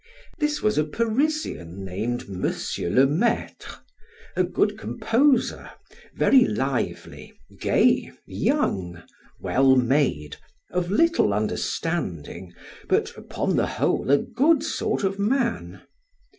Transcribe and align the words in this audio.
This 0.39 0.63
was 0.63 0.79
a 0.79 0.83
Parisian, 0.83 1.85
named 1.85 2.23
M. 2.23 2.41
le 2.95 3.05
Maitre, 3.05 3.75
a 4.35 4.43
good 4.43 4.75
composer, 4.75 5.69
very 6.15 6.43
lively, 6.43 7.33
gay, 7.59 8.11
young, 8.25 9.03
well 9.39 9.75
made, 9.75 10.37
of 10.71 10.89
little 10.89 11.35
understanding, 11.35 12.51
but, 12.89 13.15
upon 13.15 13.57
the 13.57 13.67
whole, 13.67 14.09
a 14.09 14.17
good 14.17 14.63
sort 14.63 15.03
of 15.03 15.19
man. 15.19 15.83